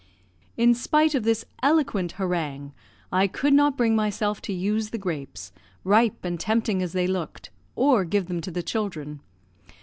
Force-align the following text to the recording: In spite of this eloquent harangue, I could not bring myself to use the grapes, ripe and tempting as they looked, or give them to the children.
In 0.57 0.73
spite 0.73 1.13
of 1.13 1.21
this 1.25 1.45
eloquent 1.61 2.13
harangue, 2.13 2.73
I 3.11 3.27
could 3.27 3.53
not 3.53 3.77
bring 3.77 3.95
myself 3.95 4.41
to 4.41 4.51
use 4.51 4.89
the 4.89 4.97
grapes, 4.97 5.51
ripe 5.83 6.25
and 6.25 6.39
tempting 6.39 6.81
as 6.81 6.93
they 6.93 7.05
looked, 7.05 7.51
or 7.75 8.03
give 8.03 8.25
them 8.25 8.41
to 8.41 8.49
the 8.49 8.63
children. 8.63 9.19